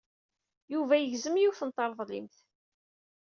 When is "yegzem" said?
0.97-1.35